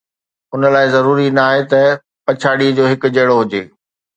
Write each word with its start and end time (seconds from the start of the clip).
ان 0.53 0.61
لاءِ 0.73 0.85
ضروري 0.95 1.27
ناهي 1.37 1.61
ته 1.73 1.81
پڇاڙيءَ 2.25 2.75
جو 2.77 2.83
هڪجهڙو 2.91 3.35
هجي 3.41 3.63